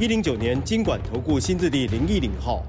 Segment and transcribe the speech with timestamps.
[0.00, 2.62] 一零九年金管投顾新字第零一零号。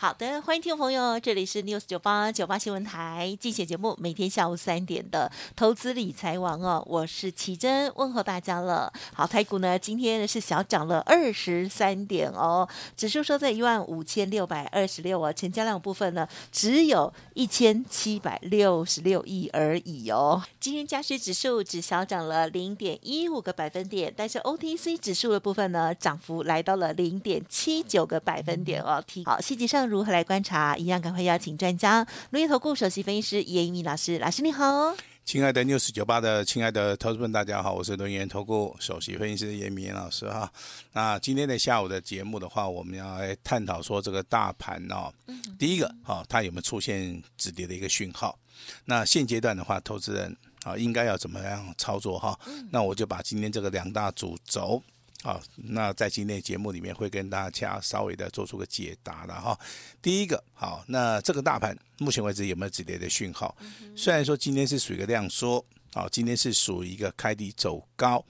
[0.00, 8.90] 好的，欢迎听众朋友，这里是 News 九八九八新闻台，竞选节目，每天下午三点的投资理财王哦，我是奇珍，问候大家了。
[9.12, 20.42] 好，台股呢今天是小涨了二十三点哦，指数收在一万五千六百二十六哦，成交量部分呢只有一千七百六十六亿而已哦。
[20.58, 29.04] 今天加权指数只小涨了零点一五个百分点，但是 OTC 指数的部分呢涨幅来到了零点七九个百分点哦。
[29.06, 29.89] 提好，细节上。
[29.90, 30.76] 如何来观察？
[30.76, 34.94] 一样赶快邀请专家，轮源投顾首席分析师严一民老师，老师你好。
[35.24, 40.50] 亲爱的 News 九八的亲爱的投资们，大家好，我是轮源投顾首席分析师严一民老师哈。
[40.92, 48.38] 那今天的下午的节目的话，我们要来探讨说这个大盘哦，嗯、第一个哈，它有没有出现止跌的一个讯号？
[48.84, 52.38] 那现阶段的话，投资人啊应该要怎么样操作哈？
[52.70, 54.80] 那我就把今天这个两大主轴。
[55.22, 59.58] 好，那在今天节目里面会跟大家稍微的做出个解答了哈。
[60.00, 63.54] 第一个，好，那这个大盘目前为止有没有止跌的讯号？
[63.94, 65.62] 虽然说今天是属于一个量缩，
[65.92, 68.24] 好，今天是属于一个开低走高，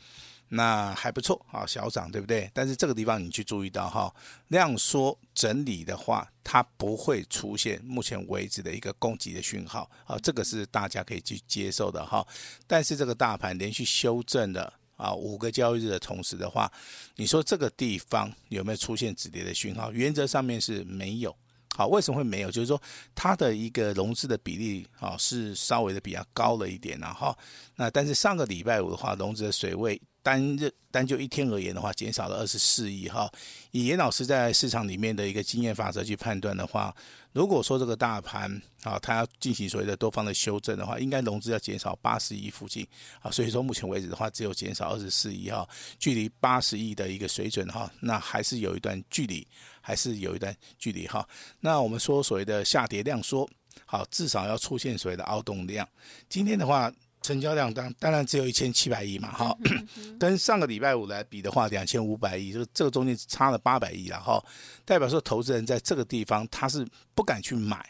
[0.48, 2.50] 那还不错，好，小涨对不对？
[2.52, 4.12] 但是这个地方你去注意到哈，
[4.48, 12.26] 量缩整理的话，它不会出现目前为止的一个攻击的讯号，好，这个是大家可以去接受的哈。
[12.66, 14.72] 但是这个大盘连续修正的。
[15.00, 16.70] 啊，五个交易日的同时的话，
[17.16, 19.90] 你说这个地方有没有出现止跌的讯号？
[19.92, 21.34] 原则上面是没有。
[21.74, 22.50] 好，为什么会没有？
[22.50, 22.80] 就是说
[23.14, 27.34] 它的一个融资的比例啊是稍微的比较高了一点，然后
[27.76, 30.00] 那但是上个礼拜五的话，融资的水位。
[30.22, 33.26] 单日单就一天而言的话，减少了二十四亿哈。
[33.70, 36.94] 以严老师在市场里面的一个经验法则去判断的话，
[37.32, 38.50] 如果说这个大盘
[38.82, 42.86] 啊，它要进行所谓的多方的修正的话，应该融资要减少八十亿附近
[43.20, 43.30] 啊。
[43.30, 45.68] 所以说目前为止的话，只有减少二十四亿哈，
[45.98, 49.46] 距离八十亿的一个水准哈，那还是有一段距离，
[49.80, 51.28] 还是有一段距离哈。
[51.60, 53.48] 那我们说所谓的下跌量缩，
[53.86, 55.88] 好，至少要出现所谓的凹动量。
[56.28, 56.92] 今天的话。
[57.22, 59.56] 成交量当当然只有一千七百亿嘛，哈，
[60.18, 64.42] 跟上个礼拜五来比的话，两千五百亿，就这个中间差了八百亿了哈，
[64.84, 67.84] 代表说投资人在这个地方他是不敢去买，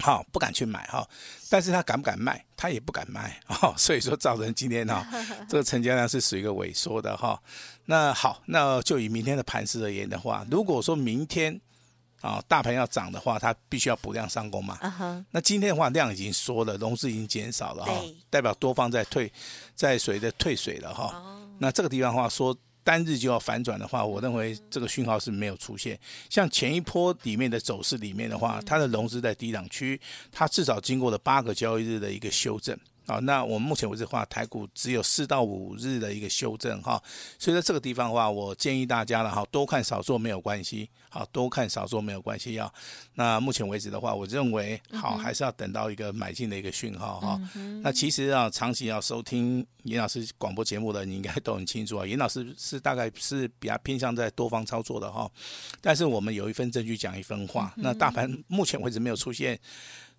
[0.00, 1.08] 好，不敢去买哈，
[1.48, 2.44] 但是他敢不敢卖？
[2.56, 5.06] 他也不敢卖 哈，所以说造成今天哈，
[5.48, 7.40] 这个成交量是属于一个萎缩的哈。
[7.86, 11.60] 那好，那就以明天的盘势而言的话，如果说明天。
[12.20, 14.78] 啊，大盘要涨的话，它必须要补量上攻嘛。
[14.82, 15.24] Uh huh.
[15.30, 19.32] 那今天的话，量已经缩了，融资已经减少了哈，对代表多方在退，
[19.74, 21.04] 在随着退水了哈。
[21.04, 21.38] Oh.
[21.58, 25.98] 那这个地方的话，说单日就要反转的话，我认为这个讯号是没有出现。
[26.30, 30.00] 像前一波里面的走势里面的话，它的融资在低档区，
[30.32, 32.76] 它至少经过了八个交易日的一个修正。
[33.06, 37.02] 好，那我们目前为止的话，台股只有四到五日的一个修正哈，
[37.38, 42.72] 所以在这个地方的话，我建议大家了哈，多看少做没有关系，好，多看少做没有关系啊。
[43.14, 47.40] 那目前为止的话，我认为好还是要等到一个买进的一个讯号哈。
[47.82, 52.06] 那其实啊，长期要收听严老师广播节目的，你应该都很清楚啊。
[52.06, 55.30] 严老师是大概是比较偏向在多方操作的哈，
[55.80, 59.58] 但是我们有一份证据讲一分话，那大盘目前为止没有出现。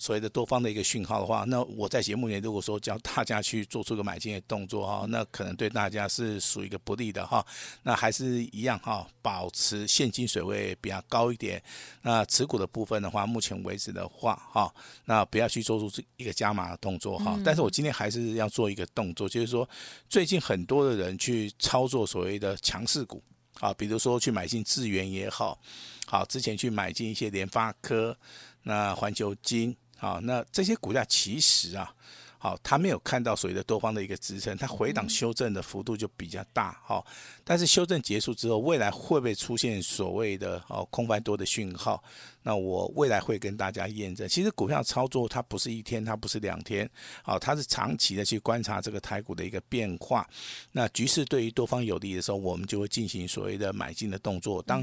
[0.02, 7.46] 所谓的多方的一个讯号的话，那我在节目里如果说教大家去做出个买进的动作哈，那可能对大家是属于一个不利的哈。
[7.84, 11.62] 那还是一样哈，保持现金水位比较高一点。
[12.02, 14.74] 那持股的部分的话，目前为止的话哈，
[15.06, 17.40] 那不要去做出一个加码的动作哈。
[17.44, 19.68] 但是我今天还是要做一个动作，就是说
[20.10, 23.24] 最近很多的人去操作所谓的强势股
[23.60, 25.60] 啊，比如说去买进智源也好，
[26.06, 28.18] 好之前去买进一些联发科、
[28.64, 31.94] 那环球金，啊，那这些股价其实啊，
[32.42, 37.06] 好，它没有看到所谓的多方的一个支撑，它回档修正的幅度就比较大，哈，
[37.44, 42.02] 但是修正结束之后，未来会不会出现所谓的哦空翻多的讯号？
[42.42, 44.26] 那我未来会跟大家验证。
[44.26, 46.90] 其实股票操作它不是一天，它不是两天，
[47.22, 50.26] 好，它是长期的去观察这个台股的一个变化。
[50.72, 54.62] 那局势对于多方有利的时候，我们就会进行所谓的买进的动作。
[54.62, 54.82] 当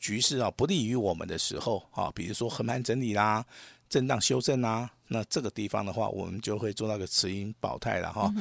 [0.00, 3.46] 局势啊不利于我们的时候，啊，比如说横盘整理啦。
[3.88, 8.32] 震荡修正啊，那这个地方的话，我们就会做到个持盈保泰了哈。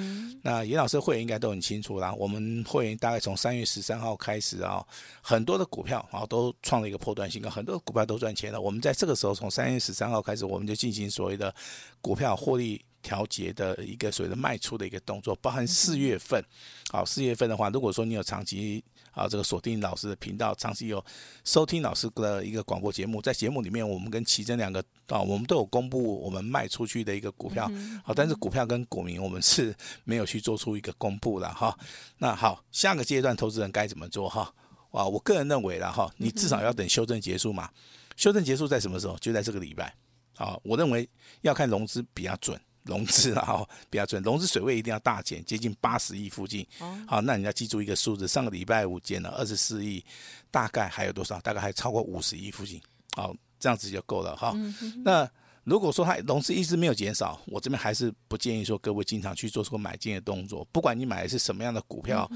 [0.41, 4.85] 那严老师会员应该都很清楚啦，我们会员大概从三月十三号开始啊，
[5.21, 8.61] 很多的股票啊都创了一个破断新高，很多股票都赚钱了。
[8.61, 11.53] 我们在这个时候，从三月十三号开始，我们就进行所谓的
[12.01, 16.43] 股票获利调节的一个所谓的卖出的一个动作，包含四月份。
[16.89, 18.83] 好，四月份的话，如果说你有长期。
[19.15, 21.01] 啊，这个锁定老师的频道，长期有
[21.45, 27.71] 收听老师的一个广播节目，在节目里面，我们跟奇珍两个啊，我们都有公布我们卖出去的一个股票，
[28.03, 29.73] 好，但是股票跟股民我们是
[30.03, 31.73] 没有去做出一个公布的哈。
[32.17, 34.53] 那好，下个阶段投资人该怎么做哈？
[34.91, 37.69] 啊，我个人认为了哈，你至少要等修正结束嘛，
[38.17, 39.17] 修正结束在什么时候？
[39.19, 39.95] 就在这个礼拜。
[40.35, 41.09] 啊，我认为
[41.39, 42.59] 要看融资比较准。
[42.85, 46.65] 融资啊，比较准，融资水位一定要大减，接近八十亿附近。
[47.05, 50.03] 好，那你要记住一个数字，上个礼拜五减了二十四亿，
[50.49, 51.39] 大概还有多少？
[51.41, 52.81] 大概还超过五十亿附近。
[53.15, 54.55] 好，这样子就够了哈。
[55.03, 55.29] 那。
[55.65, 60.63] 如果说它融资一直没有减少，我这边还是不建议说各位经常去做出个买进的动作。
[60.71, 62.29] 不管你买的是什么样的股票，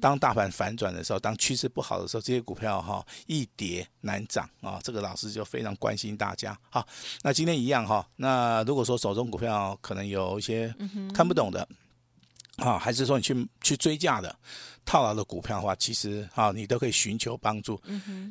[0.00, 4.80] 当大盘反转的时候，当趋势不好的时候，这些股票哈易跌难涨啊。
[4.82, 6.58] 这个老师就非常关心大家。
[6.70, 6.86] 好，
[7.22, 8.04] 那今天一样哈。
[8.16, 10.74] 那如果说手中股票可能有一些
[11.14, 11.68] 看不懂的。
[12.60, 14.34] 啊，还是说你去去追价的
[14.84, 17.80] 套牢的股票的话，其实啊，你都可以寻求帮助。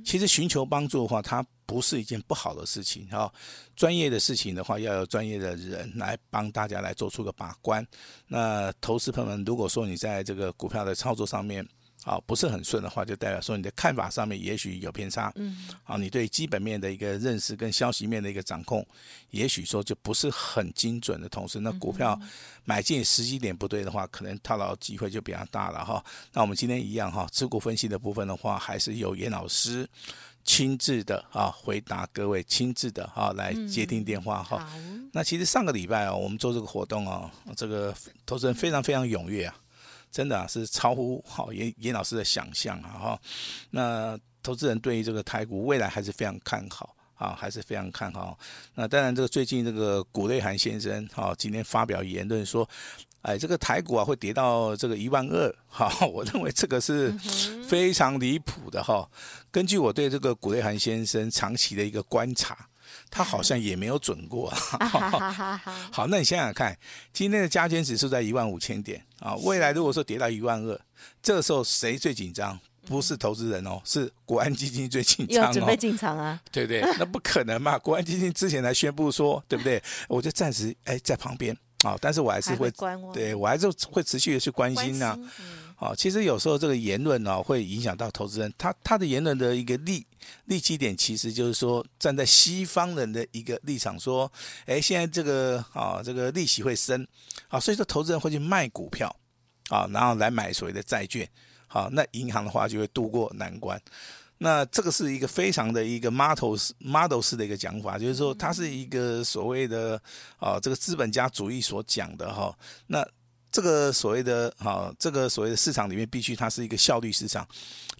[0.06, 3.08] 其实寻求帮助的话，它不是一件不好的事情。
[3.10, 3.32] 哈，
[3.76, 7.86] 专业的事情的话，要有专业的人来帮大家来做出个把关。
[8.28, 11.68] 那投资朋友们，如果说你在这个股票的操作上面，
[12.02, 15.32] 好，不是很顺的话，就代表说你的看法上面也许有偏差。
[15.36, 18.86] 嗯，啊，你对基本面的一个认识跟消息面的一个掌控，
[19.32, 22.20] 也许说就不是很精准的同时，那股票
[22.64, 26.04] 买进时机点不对的话，可能套牢机会就比较大了哈。
[26.32, 29.88] 那我们今天一样哈，持股分析的部分的话，还是由严老师
[30.46, 34.66] 亲自的啊回答各位，亲自的啊来接听电话哈。
[35.12, 37.94] 那其实上个礼拜啊，我们做这个活动啊，这个
[38.26, 39.56] 投资人非常非常踊跃啊。
[40.12, 43.22] 真的啊，是超乎好严严老师的想象啊哈。
[43.72, 48.38] 那投资人对于这个台股未来还是非常看好啊，还是非常看好。
[48.76, 52.68] 那当然，这个最近这个谷瑞涵先生哈，今天发表言论说，
[53.22, 55.92] 哎，这个台股啊会跌到这个一万二哈。
[56.08, 57.12] 我认为这个是
[57.68, 59.10] 非常离谱的哈。
[59.52, 62.58] 根据我对这个谷瑞涵先生长期的一个观察。
[63.10, 64.50] 他好像也没有准过，
[65.92, 66.78] 好，那你想想看，
[67.14, 70.80] 今天的加权指数在一万五千点啊，未来如果说跌到一万二，
[71.22, 72.60] 这个时候谁最紧张？
[72.88, 75.54] 不是投资人哦，是国安基金最紧张哦。
[75.54, 76.42] 准备进场啊？
[76.52, 76.82] 对不对？
[76.98, 77.78] 那不可能嘛！
[77.78, 79.80] 国安基金之前才宣布说，对不对？
[80.08, 82.72] 我就暂时哎在旁边啊，但是我还是会，
[83.14, 85.16] 对我还是会持续的去关心呐。
[85.82, 88.54] 好，其实有时候这个言论呢，会影响到投资人。
[88.58, 90.06] 他他的言论的一个利
[90.44, 94.30] 利基点，其实就是说站在西方人的一个立场说，
[94.66, 97.08] 哎，现在这个啊，这个利息会升，
[97.48, 99.08] 啊，所以说投资人会去卖股票，
[99.70, 101.26] 啊，然后来买所谓的债券，
[101.68, 103.82] 好，那银行的话就会渡过难关。
[104.40, 110.02] 那这个是一个非常的一个 model model 式的一个讲法，就是说它是一个所谓的
[110.40, 112.54] 啊，这个资本家主义所讲的哈，
[112.88, 113.08] 那。
[113.52, 117.48] 这个所谓的哈，这个所谓的市场里面，必须它是一个效率市场。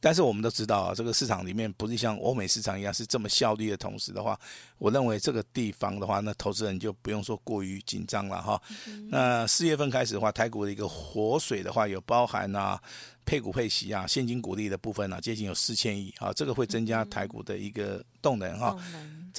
[0.02, 4.40] 但是我们都知道啊，这个市场里面不是像欧美市场一样是这么效率的同时的话，
[4.78, 8.62] 我认为这个地方的话，那投资人就不用说过于紧张了哈。
[9.10, 12.82] 那四月份开始的话，台股的一个活水的话，有包含啊
[13.26, 18.78] 配股配息啊现金股利的部分啊，接近有四千亿啊，这个会增加台股的一个动能哈。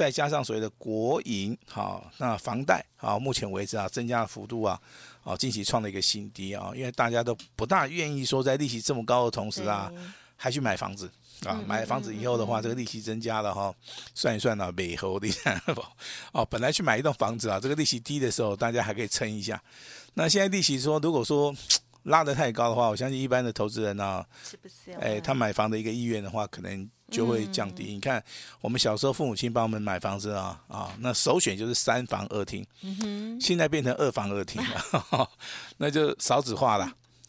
[0.01, 4.81] 再加上所谓的国营好，那房贷啊，目前为止啊，增加的幅度啊。
[5.25, 9.93] 哦，近期创了一个新低啊，因为大家都不大愿意说在利息这么高的同时啊，
[10.37, 11.11] 还去买房子
[11.45, 11.63] 啊。
[11.67, 13.75] 买房子以后的话，这个利息增加了哈，
[14.15, 15.29] 算一算呢，美猴的
[16.33, 19.63] 哦，本来去买一栋房子啊，这个利息低的时候，大家还可以撑一下。
[20.15, 21.55] 那现在利息说，如果说。
[22.05, 24.27] 拉得太高的话，我相信一般的投资人呢、啊，
[24.99, 27.85] 哎，他买房的一个意愿的话，可能就会降低。
[27.85, 28.23] 嗯、你看，
[28.61, 35.31] 我们小时候父母亲帮我们买房子啊，啊，那首选就是三房二厅，嗯、哼现在变成二房二厅了，
[35.79, 36.85] 那就少子化了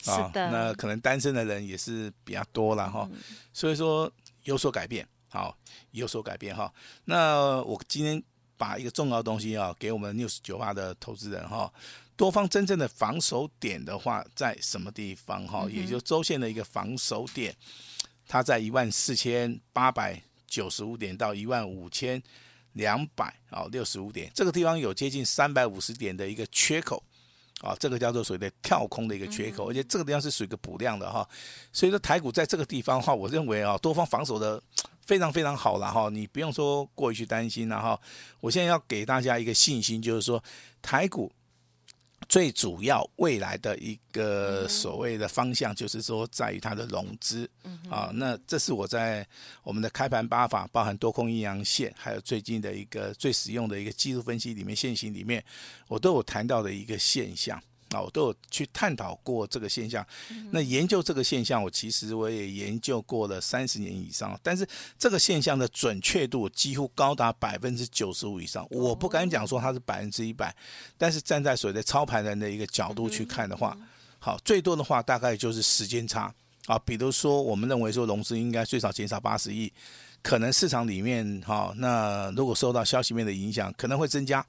[0.05, 0.29] 啊。
[0.33, 3.19] 的那可能单身的人也是比较多了哈，嗯、
[3.53, 4.11] 所以说
[4.43, 5.57] 有所改变，好，
[5.91, 6.71] 有所改变哈。
[7.05, 8.21] 那我今天
[8.57, 11.71] 把一个重要的东西啊，给我们 News 98的投资人哈。
[12.17, 15.47] 多方真正的防守点的话，在什么地方？
[15.47, 17.55] 哈，也就周线的一个防守点，
[18.31, 22.23] 它在一万四千八百九十五点到一万五千
[22.71, 27.03] 两百啊六十五点，这个地方有接近三百五十点的一个缺口
[27.59, 31.27] 啊，这个叫做所谓的跳空的一个缺口，而且这个地方是属于一个补量的哈，
[31.73, 34.63] 所以说台股在这个地方的话，我认为啊，多方防守的。
[35.07, 37.99] 非常非常好了哈，你不用说过于去担心了哈。
[38.39, 40.41] 我现在要给大家一个信心，就是说
[40.81, 41.29] 台股。
[42.31, 47.49] 最主要未来的一个所谓的方向，就是说在于它的融资
[47.89, 48.09] 啊。
[48.13, 49.27] 那这是我在
[49.63, 55.43] 我们的开盘八法，包含多空阴阳线，还有最近的一个最实用的一个技术分析里面，现行里面，
[55.89, 57.61] 我都有谈到的一个现象。
[57.91, 60.05] 啊，我都有去探讨过这个现象。
[60.49, 64.39] 那研究这个现象，我其实我也研究过了三十年以上。
[64.41, 64.67] 但是
[64.97, 68.65] 这个现象的准确度几乎高达百分之九十五以上。
[68.71, 70.55] 我不敢讲说它是百分之一百，
[70.97, 73.77] 但是站在所谓的操盘人的一个角度去看的话，
[74.19, 76.33] 好，最多的话大概就是时间差。
[76.67, 79.73] 啊，比如说我们认为说融资应该最少减少八十亿，
[80.21, 84.45] 可能市场里面哈，那如果受到消息面的影响，可能会增加，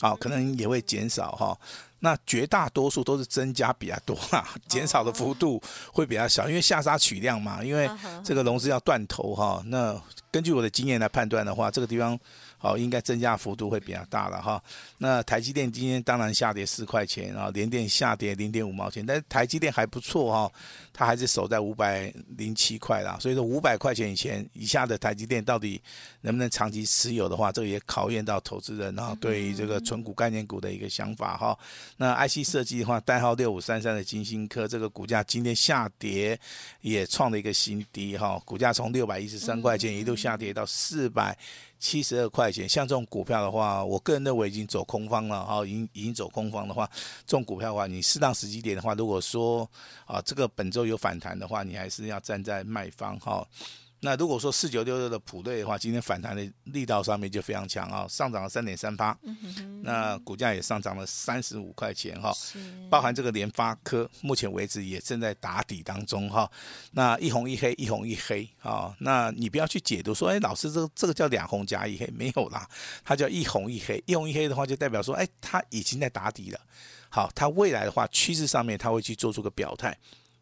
[0.00, 1.56] 好，可能也会减少哈。
[2.04, 7.90] 那绝大多数都是增加比较多啦，减少的幅度会比较小，因为下杀取量嘛，因为
[8.22, 9.62] 这个融资要断头哈。
[9.66, 9.98] 那
[10.30, 12.16] 根据我的经验来判断的话，这个地方。
[12.64, 14.58] 好，应该增加幅度会比较大了哈。
[14.96, 20.50] 那台积电今天当然下跌四块钱啊，联电下跌零点五毛钱，但是台积电还不错哈，
[20.90, 23.18] 它还是守在五百零七块啦。
[23.20, 25.78] 所以说五百块钱以前以下的台积电到底
[26.22, 31.58] 能不能长期持有的话，这个也考验到投资人啊对于这个纯股概念股的一个想法哈。
[31.98, 36.40] 那 IC 设计的话，代号六五三三的金星科这个股价今天下跌
[36.80, 41.36] 也创了一个新低哈，股价从六百一十三块钱一路下跌到四百。
[41.78, 46.88] 七十二块钱，像这种股票的话，我个人认为已经走空方了哈，已经已经走空方的话，
[47.26, 49.68] 这种股票的话，你适当时机点的话，如果说
[50.06, 53.46] 啊这个本周有反弹的话，你还是要站在卖方哈。
[54.04, 59.16] 那如果说四九六六的普瑞的话，今天反弹的力道上面就非常强啊，上涨了三点三八，
[59.82, 62.30] 那股价也上涨了三十五块钱哈，
[62.90, 66.50] 包含这个联发科，目前为止也正在打底当中哈。
[66.92, 72.68] 那一红一黑，一红一黑啊，那你不要去解读说，哎，老师这个这个叫两红加一黑，没有啦，
[73.02, 76.60] 它叫一红一黑，一红一黑的话就代表说，哎，它已经在打底了，
[77.08, 79.96] 好，它未来的话趋势上面它会去做出个表态。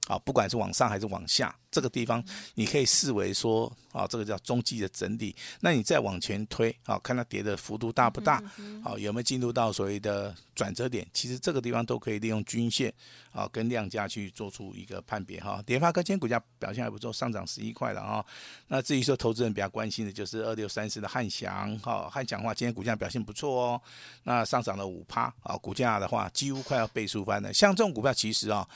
[0.09, 2.23] 啊，不管是往上还是往下，这个地方
[2.54, 5.35] 你可以视为说啊，这个叫中继的整理。
[5.61, 8.42] 那你再往前推啊，看它跌的幅度大不大？
[8.82, 11.06] 好，有没有进入到所谓的转折点？
[11.14, 12.92] 其实这个地方都可以利用均线
[13.30, 15.62] 啊跟量价去做出一个判别哈。
[15.68, 18.25] 联发科今天股价表现还不错，上涨十一块了啊。
[18.66, 23.80] 那至于说投资人比较关心的就是二六三四的汉翔哈，汉翔的话今天股价表现不错哦，
[24.25, 27.54] 那上涨了五趴啊，股价的话几乎快要倍数翻了。
[27.54, 28.68] 像这种股票其实啊。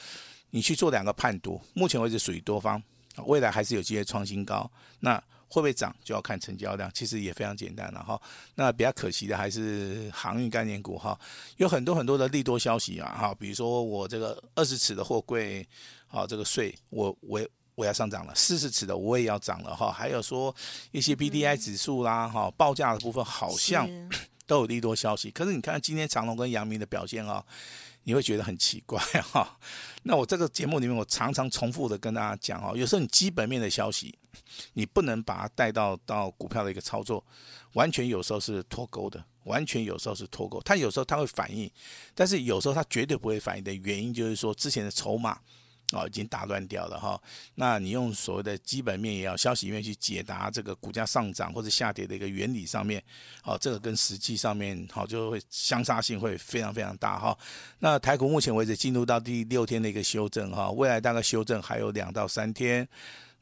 [0.56, 2.82] 你去做两个判读，目前为止属于多方，
[3.26, 4.70] 未来还是有机会创新高。
[5.00, 8.18] 那会不会涨，就要看成交量，其实也非常简单了哈。
[8.54, 11.20] 那比较可惜的还是航运概念股哈，
[11.58, 15.68] 有很多很多的利多消息啊哈，比如说我这个二十尺的货柜，
[16.08, 20.56] 啊这个税我我我要上涨了，四十尺的我也要涨了哈，还有说
[20.90, 23.86] 一些 BDI 指数啦哈，报价的部分好像
[24.46, 27.44] 都有利多消息，可是你看今天长隆跟阳明的表现啊。
[28.06, 29.58] 你会觉得很奇怪哈，
[30.04, 34.16] 那我这个节目里面，我常常重复的跟大家讲哦，有时候你基本面的消息，
[34.74, 37.24] 你不能把它带到到股票的一个操作，
[37.72, 41.68] 完全有时候是脱钩的，完全有时候是脱钩，它有时候它会反应，
[42.14, 45.40] 但是有时候它绝对不会反应的原因就是说之前的筹码。
[45.92, 47.20] 哦，已经打乱掉了哈。
[47.54, 53.02] 那你用所谓的基本面也要消息面去解答这个股价上涨或者下跌的一个原理上面，
[53.44, 57.36] 哦，这个跟实际上面好就会相差性会非常非常大哈。
[57.78, 62.88] 那台股目前为止进入到第六天的一个修正哈，未来大概修正还有两到三天。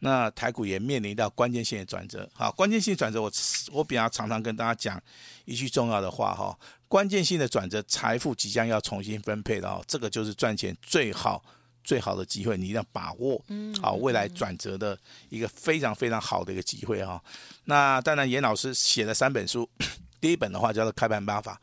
[0.00, 3.32] 那台股也面临到关键性的转折，好，关键性转折我
[3.72, 5.02] 我比较常常跟大家讲
[5.46, 6.54] 一句重要的话哈，
[6.88, 11.42] 关键性的转折，财富即将要重新分配了，这个就是赚钱最好。
[11.84, 13.40] 最好的机会，你一定要把握，
[13.80, 14.98] 好，未来转折的
[15.28, 17.22] 一个非常非常好的一个机会哈。
[17.66, 19.68] 那当然，严老师写了三本书，
[20.20, 21.54] 第一本的话叫做《开盘八法》，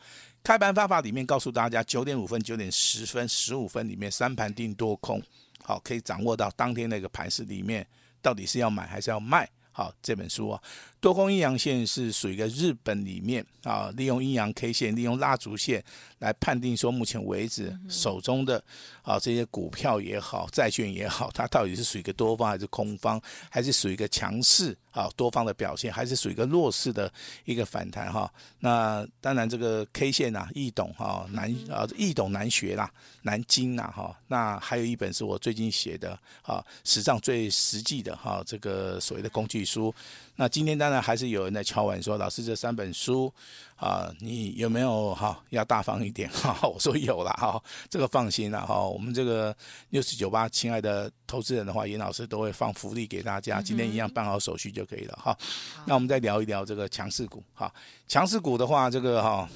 [0.44, 5.22] 开盘八法里面告诉大家，九点五分、九点十分、十五分里面三盘定多空，
[5.64, 7.86] 好，可以掌握到当天那个盘势里面
[8.22, 9.50] 到底是要买还是要卖。
[9.74, 10.62] 好，这本书啊，
[11.02, 15.84] 多空阴阳线是属于一个日本里面啊，利用阴阳 K 线，利用蜡烛线
[16.20, 18.64] 来判定说，目前为止手中的
[19.02, 27.12] 啊这些股票也好，债券也好，它到底是属于一个多方还是空方，还是属于一个强势啊多方的表现，还是属于一个弱势的
[27.46, 28.32] 一个反弹哈？
[28.60, 32.92] 那当然这个 K 线啊，易懂哈，难啊易懂难学啦，
[33.24, 34.16] 难精呐哈。
[34.28, 39.52] 那还有一本是我最近写的啊，史上最实际的哈这个所谓的工具。
[39.52, 39.94] 具书。
[40.36, 43.32] 那今天当然还是有人在敲碗说，老师这三本书
[43.76, 46.58] 啊，你有没有哈要大方一点 哈？
[46.68, 48.80] 我说有了哈，这个放心了哈。
[48.82, 49.56] 我们这个
[49.90, 55.38] 六四九八，亲爱的投资人的话，严老师都会放福利给大家，今天一样办好手续就可以了哈。
[55.86, 57.72] 那我们再聊一聊这个强势股哈，
[58.08, 59.48] 强势股的话，这个哈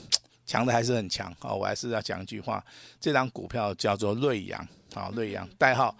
[0.46, 1.54] 强的还是很强啊。
[1.54, 2.64] 我还是要讲一句话，
[3.00, 5.96] 这张股票叫做瑞阳啊，瑞阳代号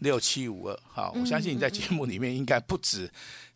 [0.00, 0.80] 六七五二。
[0.86, 3.10] 好，我相信你在节目里面应该不止。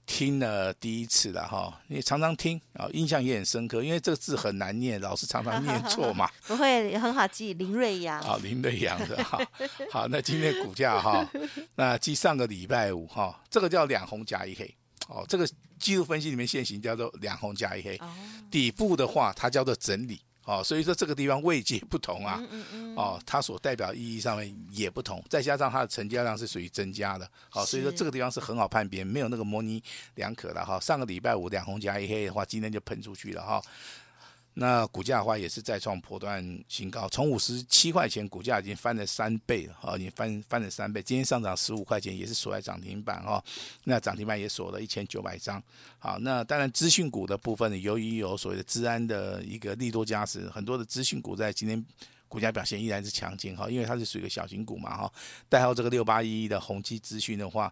[0.04, 6.28] 听了第一次了哈，你常常听啊，印象也很深刻，因为这个字很难念，老是常常念错嘛。
[6.44, 8.20] 不会很好记，林瑞阳。
[8.20, 9.38] 啊，林瑞阳的哈。
[9.92, 11.24] 好，那今天股价哈，
[11.76, 14.74] 那继上个礼拜五哈，这个叫两红加一黑。
[15.06, 17.98] 哦，这个技术分析里面现行叫做两红加一黑。
[18.50, 20.20] 底部的话，它叫做整理。
[20.44, 22.42] 哦，所以说这个地方位阶不同啊，
[22.96, 29.80] 哦，它所代表意义上面也不同，再加上它的成交量是属于增加的，好，所以说这个地方是很好判别，没有那个模棱
[30.16, 30.80] 两可的哈。
[30.80, 33.62] 上个礼拜五两红加一黑的话，今天就喷出去了哈。
[34.54, 41.02] 那股价的话也是再创破段新高，从五十七块钱股价已经翻了三倍了，哈，已经翻翻了三倍。
[41.02, 43.42] 今天上涨十五块钱，也是锁在涨停板哈。
[43.84, 45.62] 那涨停板也锁了一千九百张。
[45.98, 51.82] 好，那当然资讯股的部分，由于有所谓的治安的一个利多加持，很多的资讯股在今天
[52.32, 55.12] 股价表现依然是强劲哈，因为它是属于一个小型股嘛哈。
[55.50, 57.70] 代号这个六八一一的宏基资讯的话。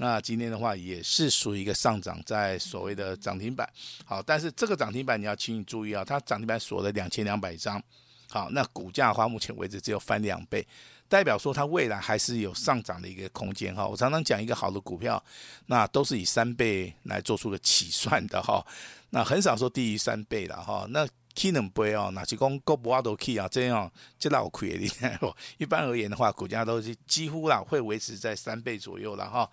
[0.00, 3.68] 那今天的话也是属于一个上涨，在所谓的涨停板。
[4.06, 7.82] 好，但是这个涨停板你要请你注意啊，它涨停板锁了两千两百张。
[8.30, 10.66] 好，那股价的话，目前为止只有翻两倍，
[11.08, 13.86] 代表说它未来还是有上涨的一个空间哈。
[13.86, 15.22] 我常常讲一个好的股票，
[15.66, 18.64] 那都是以三倍来做出个起算的哈。
[19.10, 20.86] 那很少说低于三倍的哈。
[20.90, 21.04] 那
[21.38, 24.84] key 能倍哦，那就讲高不阿多 key 啊，这样这老亏的。
[25.58, 29.48] 一般而言的话，股价都是几乎啦会维持在三倍左右了哈。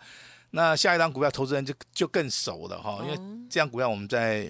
[0.52, 4.48] 那下一档股票，投资人就就更熟了哈，因为这样股票我们在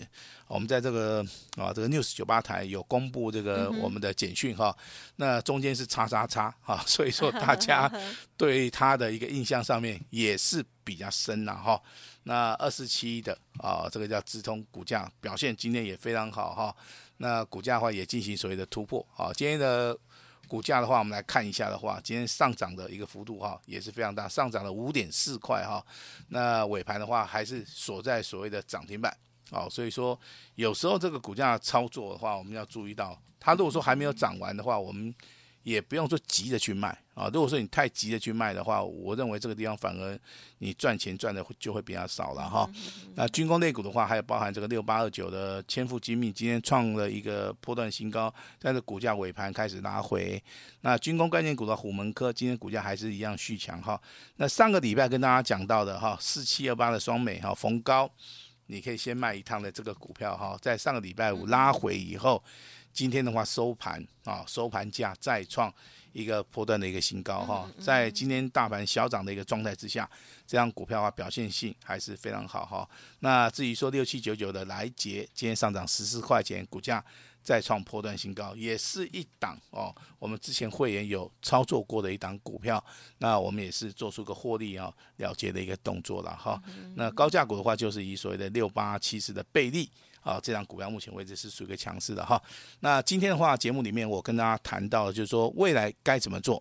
[0.48, 1.26] 我们在这个
[1.58, 4.76] 啊这个 News 九八台有公布这个我们的简讯哈，
[5.16, 7.92] 那中间是叉叉叉哈， 所以说大家
[8.38, 11.82] 对它的一个印象上面也是比较深了哈。
[12.28, 16.76] 那二四七的啊，这个叫直通股价表现今天也非常好哈，
[17.18, 19.98] 那股价的话也进行所谓的突破啊，今天的。
[20.48, 25.84] 股价的话，我们来看一下的话，今天上涨的一个幅度哈，也是非常大，上涨了五点四块哈。
[26.28, 29.12] 那尾盘的话，还是锁在所谓的涨停板，
[29.50, 30.18] 啊，所以说
[30.54, 35.12] 有时候这个股价操作的话，我们要注意到，它如果说还没有涨完的话，我们。
[35.66, 40.18] 也不用说急着去卖啊，如果说你太急着去卖的话，我认为这个地方反而
[40.60, 42.70] 你赚钱赚的就会比较少了哈。
[43.16, 50.42] 那军工类股的话，还有包含这个六八二九的千富精密，今天创了一个波段新高，但是股价尾盘开始拉回。
[50.82, 54.00] 那军工概念股的虎门科，今天股价还是一样续强哈。
[54.36, 58.08] 那上个礼拜跟大家讲到的哈，四七二八的双美哈逢高，
[58.68, 62.44] 你可以先卖一趟的这个股票哈，在上个礼拜五拉回以后。
[62.94, 65.70] 今天的话收盘啊，收盘价再创
[66.14, 70.10] 一个波段的一个新高哈，在今天大盘小涨的一个状态之下，
[70.48, 72.90] 这样股票啊表现性还是非常好哈。
[73.20, 77.04] 那至于说六七九九的来杰，今天上涨十四块钱，股价
[77.46, 79.96] 再创波段新高，也是一档哦。
[80.20, 82.84] 我们之前会员有操作过的一档股票，
[83.20, 86.62] 那我们也是做出个获利啊了结的一个动作了哈。
[86.96, 89.90] 那高价股的话，就是以所谓的六八七四的倍利。
[90.26, 92.42] 啊，这档股票目前为止是属于一个强势的哈。
[92.80, 96.60] 那今天的话，节目里面我跟大家谈到，就是说未来该怎么做，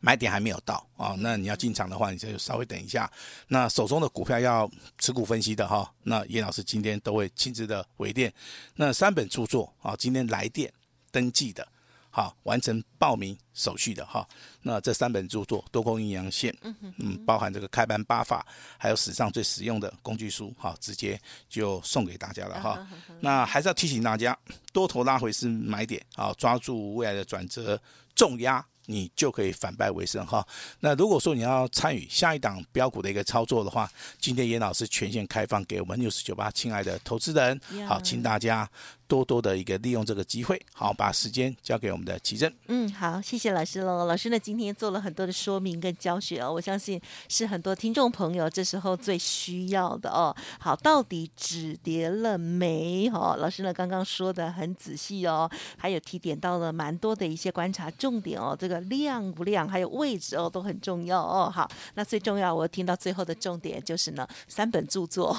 [0.00, 1.14] 买点还没有到啊。
[1.18, 3.10] 那你要进场的话，你就稍微等一下。
[3.48, 8.32] 那手中的股票要持股分析的哈，那严老师今天都会亲自的回电。
[8.74, 10.72] 那三本著作啊，今天来电
[11.10, 11.66] 登记的。
[12.12, 14.28] 好，完成报名手续的哈，
[14.62, 16.52] 那这三本著作多空阴阳线，
[16.98, 18.44] 嗯，包含这个开盘八法，
[18.76, 21.16] 还有史上最实用的工具书，好，直接
[21.48, 22.84] 就送给大家了哈。
[23.20, 24.36] 那还是要提醒大家，
[24.72, 27.80] 多头拉回是买点，啊，抓住未来的转折
[28.16, 28.66] 重压。
[28.86, 30.46] 你就可以反败为胜哈。
[30.80, 38.68] 那如果说你要参与下一档标股的一个操作的话，今天严老师全线开放给我们六四九八亲爱的投资人，好，请大家
[39.10, 42.54] 多多的一个利用这个机会，好，把时间交给我们的奇珍。
[42.68, 44.06] 嗯，好，谢谢老师喽。
[44.06, 50.32] 老师呢今天做了很多的说明跟教学哦，我相信是很多听众朋友这时候最需要的哦。
[50.60, 53.08] 好，到底止跌了没？
[53.08, 58.78] 哦，老师呢刚刚说的很仔细哦，还有提点到了蛮多的一些观察重点哦，这个。
[58.90, 61.48] 量不量，还有位置哦，都很重要哦。
[61.48, 65.32] 好，那最重要，我听到最后的重点就是呢，三本著作。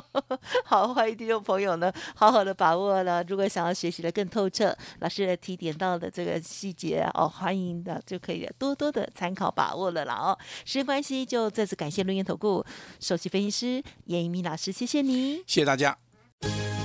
[0.64, 10.36] 好，欢迎听众朋友呢，好好的把握了，如果想要学习的更透彻，老师提点到的这个细节哦，欢迎的就可以多多的参考把握了啦哦。
[10.66, 12.62] 时间关系，就再次感谢录音投顾
[13.00, 15.96] 首席分析师严一鸣老师，谢谢你，谢谢大家。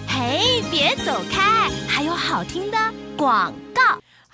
[0.08, 2.78] 嘿，别走开，还有好听的
[3.18, 3.71] 广告。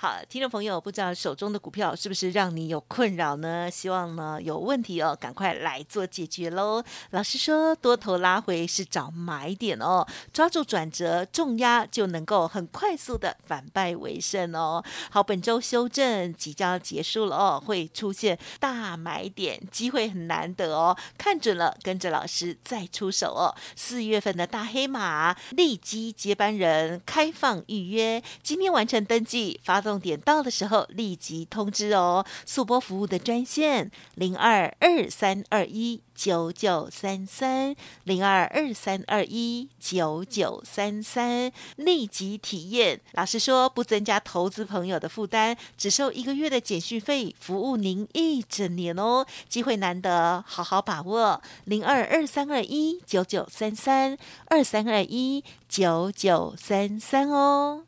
[0.00, 3.68] 好，听众朋友，不知道手中的股票是不是让你有困扰呢？
[3.68, 6.80] 希望呢有问题哦，赶快来做解决喽。
[7.10, 14.84] 老师说，多头拉回是找买点哦，抓住转折重压就能够很快速的反败为胜哦。
[15.10, 23.52] 好，本周修正即将结束了哦，会出现大买点，机会很难得哦，看准了，跟着老师再出手哦。
[23.74, 29.82] 四月份的大黑马利基接班人开放预约，今天完成登记发。
[29.88, 37.74] 重点到的时候立即通知哦，速播服务的专线零二二三二一九九三三
[38.04, 43.00] 零二二三二一九九三三，立即体验。
[43.12, 49.24] 老实说，不增加投资朋友的负担，只收一个月的简讯费，服务您一整年哦。
[49.48, 51.40] 机会难得，好好把握。
[51.64, 57.87] 零二二三二一九九三三二三二一九九三三哦。